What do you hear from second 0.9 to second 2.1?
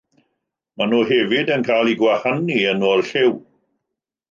nhw hefyd yn cael eu